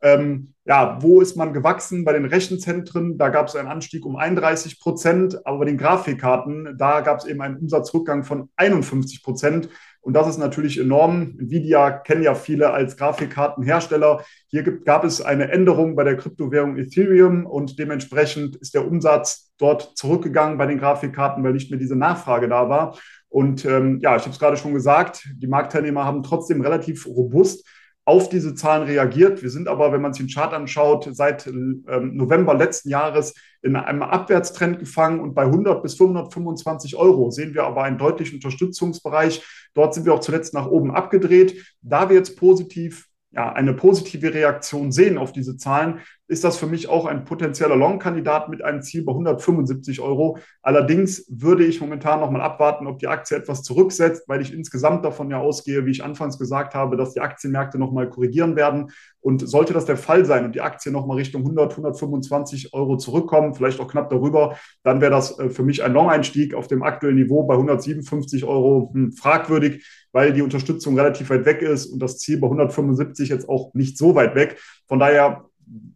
Ähm, 0.01 0.53
ja, 0.65 0.99
wo 1.01 1.21
ist 1.21 1.35
man 1.35 1.53
gewachsen? 1.53 2.05
Bei 2.05 2.13
den 2.13 2.25
Rechenzentren, 2.25 3.17
da 3.17 3.29
gab 3.29 3.47
es 3.47 3.55
einen 3.55 3.67
Anstieg 3.67 4.05
um 4.05 4.15
31 4.15 4.79
Prozent, 4.79 5.45
aber 5.45 5.59
bei 5.59 5.65
den 5.65 5.77
Grafikkarten, 5.77 6.75
da 6.77 7.01
gab 7.01 7.19
es 7.19 7.25
eben 7.25 7.41
einen 7.41 7.57
Umsatzrückgang 7.57 8.23
von 8.23 8.49
51 8.57 9.23
Prozent. 9.23 9.69
Und 10.01 10.13
das 10.13 10.27
ist 10.29 10.37
natürlich 10.37 10.79
enorm. 10.79 11.35
Nvidia 11.37 11.91
kennen 11.91 12.23
ja 12.23 12.35
viele 12.35 12.71
als 12.71 12.95
Grafikkartenhersteller. 12.95 14.23
Hier 14.47 14.63
gibt, 14.63 14.85
gab 14.85 15.03
es 15.03 15.21
eine 15.21 15.51
Änderung 15.51 15.95
bei 15.95 16.05
der 16.05 16.15
Kryptowährung 16.15 16.77
Ethereum 16.77 17.45
und 17.45 17.77
dementsprechend 17.77 18.55
ist 18.55 18.73
der 18.73 18.87
Umsatz 18.87 19.51
dort 19.57 19.97
zurückgegangen 19.97 20.57
bei 20.57 20.65
den 20.65 20.77
Grafikkarten, 20.77 21.43
weil 21.43 21.53
nicht 21.53 21.71
mehr 21.71 21.79
diese 21.79 21.95
Nachfrage 21.95 22.47
da 22.47 22.69
war. 22.69 22.97
Und 23.29 23.65
ähm, 23.65 23.99
ja, 24.01 24.15
ich 24.15 24.23
habe 24.23 24.31
es 24.31 24.39
gerade 24.39 24.57
schon 24.57 24.73
gesagt, 24.73 25.27
die 25.35 25.47
Marktteilnehmer 25.47 26.05
haben 26.05 26.23
trotzdem 26.23 26.61
relativ 26.61 27.05
robust 27.05 27.67
auf 28.05 28.29
diese 28.29 28.55
Zahlen 28.55 28.83
reagiert. 28.83 29.43
Wir 29.43 29.49
sind 29.49 29.67
aber, 29.67 29.91
wenn 29.91 30.01
man 30.01 30.13
sich 30.13 30.25
den 30.25 30.33
Chart 30.33 30.53
anschaut, 30.53 31.09
seit 31.11 31.45
ähm, 31.45 31.83
November 32.13 32.53
letzten 32.53 32.89
Jahres 32.89 33.33
in 33.61 33.75
einem 33.75 34.01
Abwärtstrend 34.01 34.79
gefangen 34.79 35.19
und 35.19 35.33
bei 35.35 35.43
100 35.43 35.83
bis 35.83 35.95
525 35.95 36.95
Euro 36.95 37.31
sehen 37.31 37.53
wir 37.53 37.65
aber 37.65 37.83
einen 37.83 37.97
deutlichen 37.97 38.35
Unterstützungsbereich. 38.35 39.45
Dort 39.73 39.93
sind 39.93 40.05
wir 40.05 40.13
auch 40.13 40.21
zuletzt 40.21 40.53
nach 40.53 40.67
oben 40.67 40.95
abgedreht. 40.95 41.61
Da 41.81 42.07
wir 42.07 42.15
jetzt 42.15 42.37
positiv 42.37 43.07
ja, 43.31 43.51
eine 43.51 43.73
positive 43.73 44.33
Reaktion 44.33 44.93
sehen 44.93 45.17
auf 45.17 45.33
diese 45.33 45.57
Zahlen, 45.57 45.99
ist 46.27 46.43
das 46.43 46.57
für 46.57 46.67
mich 46.67 46.89
auch 46.89 47.05
ein 47.05 47.23
potenzieller 47.23 47.75
Long-Kandidat 47.75 48.49
mit 48.49 48.61
einem 48.61 48.81
Ziel 48.81 49.03
bei 49.03 49.13
175 49.13 50.01
Euro. 50.01 50.37
Allerdings 50.61 51.25
würde 51.29 51.63
ich 51.65 51.79
momentan 51.79 52.19
noch 52.19 52.29
mal 52.29 52.41
abwarten, 52.41 52.85
ob 52.87 52.99
die 52.99 53.07
Aktie 53.07 53.37
etwas 53.37 53.63
zurücksetzt, 53.63 54.27
weil 54.27 54.41
ich 54.41 54.53
insgesamt 54.53 55.05
davon 55.05 55.29
ja 55.31 55.39
ausgehe, 55.39 55.85
wie 55.85 55.91
ich 55.91 56.03
anfangs 56.03 56.37
gesagt 56.37 56.75
habe, 56.75 56.97
dass 56.97 57.13
die 57.13 57.21
Aktienmärkte 57.21 57.79
noch 57.79 57.93
mal 57.93 58.09
korrigieren 58.09 58.55
werden. 58.55 58.91
Und 59.21 59.47
sollte 59.47 59.73
das 59.73 59.85
der 59.85 59.97
Fall 59.97 60.25
sein 60.25 60.45
und 60.45 60.55
die 60.55 60.61
Aktie 60.61 60.91
noch 60.91 61.05
mal 61.05 61.15
Richtung 61.15 61.41
100, 61.41 61.71
125 61.71 62.73
Euro 62.73 62.97
zurückkommen, 62.97 63.53
vielleicht 63.53 63.79
auch 63.79 63.87
knapp 63.89 64.09
darüber, 64.09 64.55
dann 64.83 65.01
wäre 65.01 65.11
das 65.11 65.37
äh, 65.39 65.49
für 65.49 65.63
mich 65.63 65.83
ein 65.83 65.93
Long-Einstieg 65.93 66.53
auf 66.53 66.67
dem 66.67 66.83
aktuellen 66.83 67.15
Niveau 67.15 67.43
bei 67.43 67.55
157 67.55 68.45
Euro 68.45 68.91
hm, 68.93 69.13
fragwürdig, 69.13 69.85
weil 70.11 70.33
die 70.33 70.41
Unterstützung 70.41 70.97
relativ 70.97 71.29
weit 71.29 71.45
weg 71.45 71.61
ist 71.61 71.87
und 71.87 71.99
das 71.99 72.19
Ziel 72.19 72.39
bei 72.39 72.47
175 72.47 73.29
jetzt 73.29 73.49
auch 73.49 73.73
nicht 73.73 73.97
so 73.97 74.15
weit 74.15 74.35
weg. 74.35 74.59
Von 74.87 74.99
daher 74.99 75.46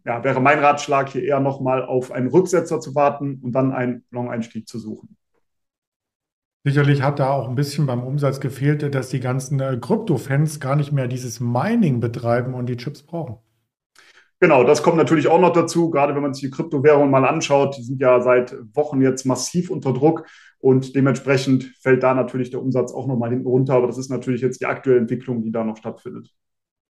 ja, 0.04 0.24
wäre 0.24 0.40
mein 0.40 0.58
Ratschlag 0.58 1.08
hier 1.08 1.22
eher 1.22 1.40
nochmal 1.40 1.84
auf 1.84 2.12
einen 2.12 2.28
Rücksetzer 2.28 2.80
zu 2.80 2.94
warten 2.94 3.40
und 3.42 3.52
dann 3.52 3.72
einen 3.72 4.04
Long-Einstieg 4.10 4.68
zu 4.68 4.78
suchen. 4.78 5.16
Sicherlich 6.64 7.02
hat 7.02 7.18
da 7.18 7.30
auch 7.30 7.48
ein 7.48 7.56
bisschen 7.56 7.86
beim 7.86 8.04
Umsatz 8.04 8.38
gefehlt, 8.38 8.94
dass 8.94 9.08
die 9.08 9.18
ganzen 9.18 9.58
äh, 9.58 9.78
Krypto-Fans 9.80 10.60
gar 10.60 10.76
nicht 10.76 10.92
mehr 10.92 11.08
dieses 11.08 11.40
Mining 11.40 11.98
betreiben 11.98 12.54
und 12.54 12.66
die 12.66 12.76
Chips 12.76 13.02
brauchen. 13.02 13.38
Genau, 14.38 14.64
das 14.64 14.82
kommt 14.82 14.96
natürlich 14.96 15.28
auch 15.28 15.40
noch 15.40 15.52
dazu, 15.52 15.90
gerade 15.90 16.14
wenn 16.14 16.22
man 16.22 16.34
sich 16.34 16.44
die 16.44 16.50
Kryptowährungen 16.50 17.10
mal 17.10 17.24
anschaut. 17.24 17.76
Die 17.78 17.82
sind 17.82 18.00
ja 18.00 18.20
seit 18.20 18.56
Wochen 18.74 19.00
jetzt 19.00 19.24
massiv 19.24 19.70
unter 19.70 19.92
Druck 19.92 20.26
und 20.58 20.94
dementsprechend 20.94 21.64
fällt 21.80 22.02
da 22.02 22.14
natürlich 22.14 22.50
der 22.50 22.60
Umsatz 22.60 22.92
auch 22.92 23.06
nochmal 23.06 23.30
hinten 23.30 23.46
runter. 23.46 23.74
Aber 23.74 23.86
das 23.88 23.98
ist 23.98 24.10
natürlich 24.10 24.40
jetzt 24.40 24.60
die 24.60 24.66
aktuelle 24.66 24.98
Entwicklung, 24.98 25.42
die 25.42 25.52
da 25.52 25.64
noch 25.64 25.76
stattfindet. 25.76 26.30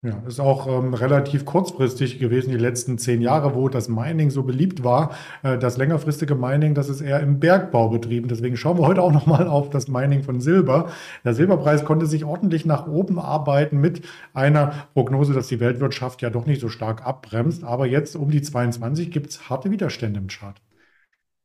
Ja, 0.01 0.23
ist 0.25 0.39
auch 0.39 0.65
ähm, 0.65 0.93
relativ 0.93 1.43
kurzfristig 1.43 2.19
gewesen, 2.19 2.51
die 2.51 2.57
letzten 2.57 2.97
zehn 2.97 3.19
Jahre, 3.19 3.53
wo 3.53 3.67
das 3.67 3.89
Mining 3.89 4.29
so 4.29 4.43
beliebt 4.43 4.81
war. 4.81 5.13
Äh, 5.43 5.57
das 5.57 5.75
längerfristige 5.75 6.35
Mining, 6.35 6.73
das 6.73 6.87
ist 6.87 7.01
eher 7.01 7.19
im 7.19 7.41
Bergbau 7.41 7.89
betrieben. 7.89 8.29
Deswegen 8.29 8.55
schauen 8.55 8.77
wir 8.77 8.87
heute 8.87 9.01
auch 9.01 9.11
nochmal 9.11 9.49
auf 9.49 9.69
das 9.69 9.89
Mining 9.89 10.23
von 10.23 10.39
Silber. 10.39 10.89
Der 11.25 11.33
Silberpreis 11.33 11.83
konnte 11.83 12.05
sich 12.05 12.23
ordentlich 12.23 12.65
nach 12.65 12.87
oben 12.87 13.19
arbeiten 13.19 13.81
mit 13.81 14.03
einer 14.33 14.87
Prognose, 14.93 15.33
dass 15.33 15.49
die 15.49 15.59
Weltwirtschaft 15.59 16.21
ja 16.21 16.29
doch 16.29 16.45
nicht 16.45 16.61
so 16.61 16.69
stark 16.69 17.05
abbremst. 17.05 17.65
Aber 17.65 17.85
jetzt 17.85 18.15
um 18.15 18.31
die 18.31 18.41
22 18.41 19.11
gibt 19.11 19.31
es 19.31 19.49
harte 19.49 19.69
Widerstände 19.69 20.21
im 20.21 20.27
Chart. 20.27 20.61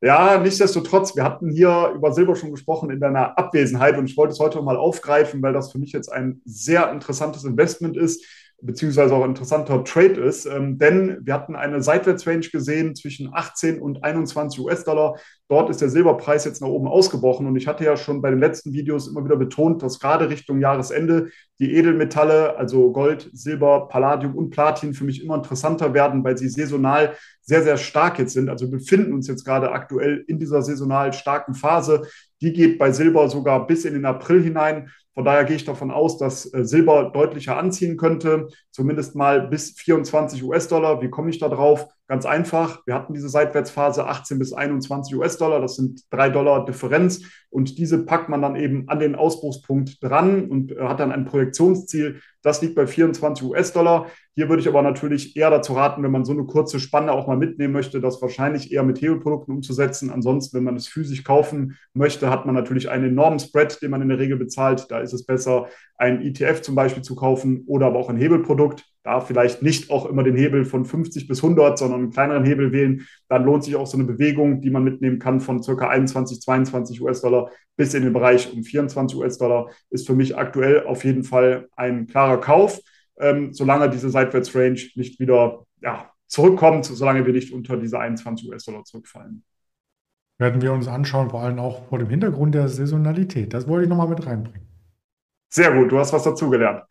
Ja, 0.01 0.39
nichtsdestotrotz, 0.39 1.17
wir 1.17 1.25
hatten 1.25 1.51
hier 1.51 1.91
über 1.97 2.13
Silber 2.13 2.37
schon 2.37 2.51
gesprochen 2.53 2.91
in 2.91 3.01
deiner 3.01 3.37
Abwesenheit 3.37 3.97
und 3.97 4.09
ich 4.09 4.17
wollte 4.17 4.33
es 4.33 4.39
heute 4.39 4.61
mal 4.63 4.77
aufgreifen, 4.77 5.43
weil 5.43 5.55
das 5.55 5.73
für 5.73 5.79
mich 5.79 5.93
jetzt 5.93 6.13
ein 6.13 6.41
sehr 6.45 6.93
interessantes 6.93 7.43
Investment 7.43 7.97
ist 7.97 8.25
beziehungsweise 8.63 9.15
auch 9.15 9.23
ein 9.23 9.31
interessanter 9.31 9.85
Trade 9.85 10.21
ist, 10.21 10.47
ähm, 10.47 10.79
denn 10.79 11.19
wir 11.23 11.35
hatten 11.35 11.55
eine 11.55 11.83
Seitwärtsrange 11.83 12.49
gesehen 12.51 12.95
zwischen 12.95 13.31
18 13.33 13.81
und 13.81 14.03
21 14.03 14.61
US-Dollar. 14.61 15.19
Dort 15.49 15.71
ist 15.71 15.81
der 15.81 15.91
Silberpreis 15.91 16.45
jetzt 16.45 16.63
nach 16.63 16.69
oben 16.69 16.89
ausgebrochen 16.89 17.47
und 17.47 17.57
ich 17.57 17.67
hatte 17.67 17.85
ja 17.85 17.97
schon 17.97 18.23
bei 18.23 18.31
den 18.31 18.41
letzten 18.41 18.73
Videos 18.73 19.09
immer 19.09 19.25
wieder 19.25 19.37
betont, 19.37 19.83
dass 19.83 20.01
gerade 20.01 20.31
Richtung 20.31 20.61
Jahresende 20.61 21.31
die 21.61 21.75
Edelmetalle, 21.75 22.57
also 22.57 22.91
Gold, 22.91 23.31
Silber, 23.33 23.89
Palladium 23.89 24.35
und 24.35 24.51
Platin 24.51 24.93
für 24.93 25.05
mich 25.05 25.23
immer 25.23 25.37
interessanter 25.37 25.95
werden, 25.95 26.25
weil 26.25 26.37
sie 26.37 26.49
saisonal 26.49 27.15
sehr, 27.43 27.63
sehr 27.63 27.77
stark 27.77 28.19
jetzt 28.19 28.33
sind. 28.33 28.49
Also 28.49 28.69
befinden 28.71 29.13
uns 29.13 29.29
jetzt 29.29 29.45
gerade 29.45 29.71
aktuell 29.71 30.25
in 30.27 30.39
dieser 30.39 30.63
saisonal 30.63 31.13
starken 31.13 31.55
Phase. 31.55 32.09
Die 32.41 32.53
geht 32.53 32.79
bei 32.79 32.91
Silber 32.91 33.29
sogar 33.29 33.67
bis 33.67 33.85
in 33.85 33.95
den 33.95 34.05
April 34.05 34.43
hinein. 34.43 34.91
Von 35.15 35.25
daher 35.25 35.45
gehe 35.45 35.57
ich 35.57 35.65
davon 35.65 35.93
aus, 35.93 36.19
dass 36.19 36.53
äh, 36.53 36.65
Silber 36.65 37.13
deutlicher 37.15 37.57
anziehen 37.57 37.97
könnte, 37.97 38.49
zumindest 38.73 39.15
mal 39.15 39.47
bis 39.47 39.73
24 39.79 40.43
US-Dollar. 40.43 41.03
Wie 41.03 41.11
komme 41.11 41.31
ich 41.31 41.39
da 41.39 41.49
drauf? 41.49 41.87
Ganz 42.07 42.27
einfach. 42.27 42.87
Wir 42.87 42.95
hatten 42.95 43.15
diese 43.15 43.31
Seitwärtsphase 43.31 44.07
18 44.07 44.39
bis 44.39 44.53
21 44.53 45.17
US-Dollar. 45.17 45.61
Das 45.61 45.77
sind 45.77 46.03
drei 46.11 46.29
Dollar 46.29 46.67
Differenz. 46.67 47.23
Und 47.49 47.79
diese 47.79 48.05
packt 48.05 48.29
man 48.29 48.43
dann 48.43 48.57
eben 48.57 48.89
an 48.89 48.99
den 48.99 49.15
Ausbruchspunkt 49.15 50.03
dran 50.03 50.51
und 50.51 50.73
äh, 50.73 50.83
hat 50.83 51.01
dann 51.01 51.13
ein 51.13 51.25
Projektionsziel. 51.25 52.21
Das 52.45 52.61
liegt 52.61 52.75
bei 52.75 52.87
24 52.87 53.45
US-Dollar. 53.49 54.07
Hier 54.35 54.49
würde 54.49 54.61
ich 54.61 54.69
aber 54.69 54.83
natürlich 54.83 55.35
eher 55.37 55.49
dazu 55.49 55.73
raten, 55.73 56.03
wenn 56.03 56.11
man 56.11 56.25
so 56.25 56.33
eine 56.33 56.45
kurze 56.45 56.79
Spanne 56.79 57.13
auch 57.13 57.27
mal 57.27 57.39
mitnehmen 57.39 57.73
möchte, 57.73 58.01
das 58.01 58.21
wahrscheinlich 58.21 58.71
eher 58.71 58.83
mit 58.83 59.01
Hebelprodukten 59.01 59.55
umzusetzen. 59.55 60.11
Ansonsten, 60.11 60.57
wenn 60.57 60.65
man 60.65 60.77
es 60.77 60.87
physisch 60.87 61.25
kaufen 61.25 61.79
möchte, 61.95 62.29
hat 62.29 62.45
man 62.45 62.55
natürlich 62.55 62.91
einen 62.91 63.05
enormen 63.05 63.39
Spread, 63.39 63.81
den 63.81 63.91
man 63.91 64.03
in 64.03 64.11
der 64.11 64.19
Regel 64.19 64.37
bezahlt. 64.37 64.87
Da 64.91 64.99
ist 65.01 65.15
es 65.15 65.25
besser, 65.25 65.69
ein 65.97 66.21
ETF 66.21 66.61
zum 66.61 66.75
Beispiel 66.75 67.03
zu 67.03 67.15
kaufen 67.15 67.65
oder 67.67 67.87
aber 67.87 67.99
auch 67.99 68.11
ein 68.11 68.17
Hebelprodukt. 68.17 68.85
Da 69.05 69.21
vielleicht 69.21 69.63
nicht 69.63 69.91
auch 69.91 70.07
immer 70.07 70.23
den 70.23 70.35
Hebel 70.35 70.65
von 70.65 70.85
50 70.85 71.29
bis 71.29 71.45
100, 71.45 71.79
sondern 71.79 72.01
einen 72.01 72.11
kleineren 72.11 72.45
Hebel 72.45 72.73
wählen. 72.73 73.07
Dann 73.29 73.45
lohnt 73.45 73.63
sich 73.63 73.77
auch 73.77 73.87
so 73.87 73.99
eine 73.99 74.07
Bewegung, 74.07 74.63
die 74.63 74.71
man 74.71 74.83
mitnehmen 74.83 75.19
kann 75.19 75.41
von 75.41 75.63
circa 75.63 75.89
21, 75.89 76.41
22 76.41 77.03
US-Dollar 77.03 77.51
bis 77.77 77.93
in 77.95 78.03
den 78.03 78.13
Bereich 78.13 78.53
um 78.53 78.63
24 78.63 79.19
US-Dollar. 79.19 79.69
Ist 79.91 80.07
für 80.07 80.15
mich 80.15 80.37
aktuell 80.37 80.87
auf 80.87 81.05
jeden 81.05 81.23
Fall 81.23 81.69
ein 81.77 82.07
klarer 82.07 82.34
Kauf 82.39 82.81
ähm, 83.19 83.53
solange 83.53 83.91
diese 83.91 84.11
Seitwärtsrange 84.11 84.91
nicht 84.95 85.21
wieder 85.21 85.65
ja, 85.81 86.11
zurückkommt, 86.27 86.85
solange 86.87 87.25
wir 87.25 87.33
nicht 87.33 87.53
unter 87.53 87.77
diese 87.77 87.99
21 87.99 88.49
US-Dollar 88.49 88.85
zurückfallen. 88.85 89.45
Werden 90.39 90.63
wir 90.63 90.73
uns 90.73 90.89
anschauen, 90.89 91.31
vor 91.31 91.43
allem 91.43 91.59
auch 91.61 91.87
vor 91.89 91.99
dem 91.99 92.11
Hintergrund 92.11 92.55
der 92.55 92.69
Saisonalität. 92.69 93.55
Das 93.55 93.69
wollte 93.69 93.85
ich 93.85 93.89
nochmal 93.89 94.09
mit 94.09 94.27
reinbringen. 94.27 94.64
Sehr 95.55 95.71
gut, 95.71 95.93
du 95.93 96.01
hast 96.01 96.13
was 96.13 96.25
dazugelernt. 96.25 96.83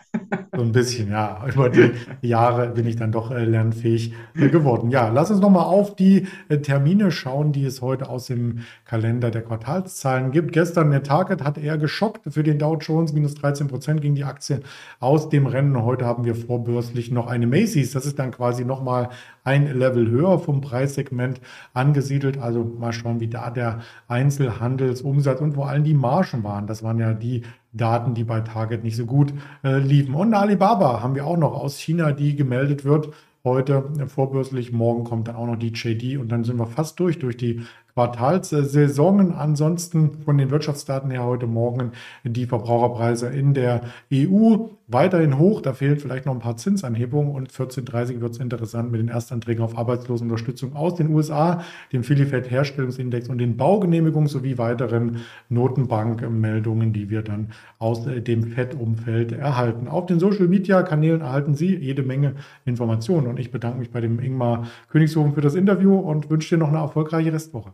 So 0.56 0.62
ein 0.62 0.72
bisschen, 0.72 1.12
ja. 1.12 1.46
Über 1.54 1.68
die 1.68 1.92
Jahre 2.22 2.70
bin 2.70 2.88
ich 2.88 2.96
dann 2.96 3.12
doch 3.12 3.30
äh, 3.30 3.44
lernfähig 3.44 4.14
äh, 4.38 4.48
geworden. 4.48 4.90
Ja, 4.90 5.10
lass 5.10 5.32
uns 5.32 5.42
nochmal 5.42 5.66
auf 5.66 5.98
die 5.98 6.28
äh, 6.48 6.60
Termine 6.60 7.12
schauen, 7.12 7.52
die 7.52 7.66
es 7.66 7.82
heute 7.82 8.08
aus 8.08 8.28
dem 8.28 8.60
Kalender 8.86 9.32
der 9.32 9.42
Quartalszahlen 9.42 10.32
gibt. 10.32 10.54
Gestern 10.54 10.92
der 10.92 11.04
Target 11.04 11.44
hat 11.44 11.58
eher 11.58 11.78
geschockt 11.78 12.22
für 12.34 12.42
den 12.42 12.58
Dow 12.58 12.78
Jones, 12.78 13.12
minus 13.12 13.36
13 13.36 13.68
Prozent 13.68 14.02
gegen 14.02 14.16
die 14.16 14.24
Aktien 14.24 14.62
aus 15.02 15.28
dem 15.28 15.46
Rennen. 15.46 15.84
Heute 15.84 16.06
haben 16.06 16.24
wir 16.24 16.34
vorbörslich 16.34 17.12
noch 17.12 17.28
eine 17.28 17.48
Macy's. 17.48 17.92
Das 17.92 18.06
ist 18.06 18.18
dann 18.18 18.32
quasi 18.32 18.64
nochmal 18.64 19.10
ein 19.44 19.78
Level 19.78 20.10
höher 20.10 20.40
vom 20.40 20.62
Preissegment 20.62 21.42
angesiedelt. 21.74 22.38
Also 22.38 22.64
mal 22.64 22.94
schauen, 22.94 23.20
wie 23.20 23.28
da 23.28 23.50
der 23.50 23.80
Einzelhandelsumsatz 24.08 25.42
und 25.42 25.56
vor 25.56 25.68
allem 25.68 25.84
die 25.84 25.94
Margen 25.94 26.46
waren. 26.46 26.66
Das 26.66 26.82
waren 26.82 27.00
ja 27.00 27.14
die 27.14 27.42
Daten, 27.74 28.14
die 28.14 28.24
bei 28.24 28.42
Target 28.42 28.84
nicht 28.84 28.96
so 28.96 29.06
gut 29.06 29.34
äh, 29.64 29.80
liefen. 29.80 30.16
Und 30.16 30.34
Alibaba 30.34 31.02
haben 31.02 31.16
wir 31.16 31.26
auch 31.26 31.38
noch 31.38 31.54
aus 31.54 31.78
China, 31.78 32.12
die 32.12 32.36
gemeldet 32.36 32.86
wird. 32.86 33.10
Heute 33.44 33.92
äh, 34.00 34.06
vorbörslich, 34.08 34.72
morgen 34.72 35.04
kommt 35.04 35.28
dann 35.28 35.36
auch 35.36 35.48
noch 35.48 35.58
die 35.58 35.74
JD 35.74 36.18
und 36.18 36.32
dann 36.32 36.44
sind 36.44 36.58
wir 36.58 36.68
fast 36.68 37.00
durch, 37.00 37.20
durch 37.20 37.36
die 37.36 37.62
Quartalssaisonen. 37.96 39.34
Ansonsten 39.34 40.24
von 40.24 40.38
den 40.38 40.50
Wirtschaftsdaten 40.50 41.12
her 41.12 41.24
heute 41.24 41.48
Morgen 41.48 41.92
die 42.24 42.46
Verbraucherpreise 42.46 43.28
in 43.28 43.54
der 43.54 43.82
EU 44.12 44.68
weiterhin 44.88 45.38
hoch. 45.38 45.62
Da 45.62 45.74
fehlen 45.74 45.98
vielleicht 45.98 46.26
noch 46.26 46.34
ein 46.34 46.40
paar 46.40 46.58
Zinsanhebungen 46.58 47.34
und 47.34 47.52
14.30 47.52 48.20
wird 48.22 48.34
es 48.34 48.38
interessant 48.40 48.92
mit 48.92 49.00
den 49.02 49.10
Erstanträgen 49.10 49.64
auf 49.64 49.78
Arbeitslosenunterstützung 49.78 50.76
aus 50.76 50.96
den 50.96 51.14
USA, 51.14 51.64
dem 51.92 52.04
Philly-Fed 52.04 52.50
Herstellungsindex 52.50 53.30
und 53.30 53.38
den 53.38 53.58
Baugenehmigungen 53.58 54.28
sowie 54.28 54.58
weiteren 54.58 55.18
Notenbankmeldungen, 55.50 56.94
die 56.94 57.10
wir 57.10 57.22
dann 57.22 57.50
aus 57.80 58.06
dem 58.06 58.44
Fed-Umfeld 58.44 59.34
erhalten. 59.34 59.88
Auf 59.88 60.08
den 60.08 60.20
Social-Media-Kanälen 60.20 61.22
erhalten 61.22 61.56
Sie 61.56 61.76
jede 61.76 62.04
Menge 62.04 62.36
Informationen 62.66 63.28
und 63.28 63.40
ich 63.40 63.52
bedanke 63.52 63.80
mich 63.80 63.92
bei 63.92 64.02
dem 64.02 64.20
Ingmar 64.20 64.68
Königshofen 64.90 65.34
für 65.34 65.42
das 65.42 65.56
Interview 65.56 65.96
und 65.96 66.30
wünsche 66.30 66.56
dir 66.56 66.60
noch 66.60 66.70
eine 66.70 66.80
erfolgreiche 66.80 67.34
Restwoche. 67.34 67.74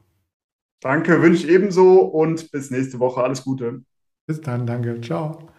Danke, 0.82 1.22
wünsche 1.22 1.48
ebenso 1.50 2.02
und 2.02 2.52
bis 2.52 2.70
nächste 2.72 3.00
Woche. 3.00 3.24
Alles 3.24 3.44
Gute. 3.44 3.84
Bis 4.28 4.40
dann, 4.42 4.66
danke. 4.66 5.02
Ciao. 5.02 5.50